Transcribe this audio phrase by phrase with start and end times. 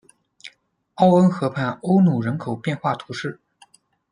[0.95, 3.39] 奥恩河畔欧努人口变化图示